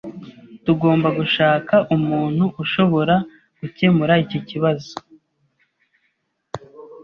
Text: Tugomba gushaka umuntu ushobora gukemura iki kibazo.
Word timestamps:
Tugomba 0.65 1.07
gushaka 1.17 1.75
umuntu 1.95 2.43
ushobora 2.63 3.15
gukemura 3.59 4.13
iki 4.23 4.39
kibazo. 4.49 4.93